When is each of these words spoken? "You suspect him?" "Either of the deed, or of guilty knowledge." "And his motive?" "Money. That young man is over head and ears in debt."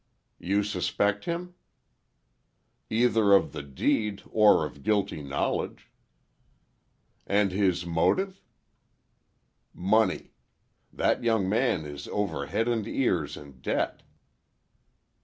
"You 0.39 0.63
suspect 0.63 1.25
him?" 1.25 1.53
"Either 2.89 3.33
of 3.33 3.51
the 3.51 3.61
deed, 3.61 4.23
or 4.31 4.65
of 4.65 4.81
guilty 4.81 5.21
knowledge." 5.21 5.91
"And 7.27 7.51
his 7.51 7.85
motive?" 7.85 8.41
"Money. 9.75 10.31
That 10.91 11.23
young 11.23 11.47
man 11.47 11.85
is 11.85 12.07
over 12.07 12.47
head 12.47 12.67
and 12.67 12.87
ears 12.87 13.37
in 13.37 13.59
debt." 13.61 14.01